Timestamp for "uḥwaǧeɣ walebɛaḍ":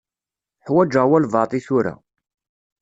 0.63-1.51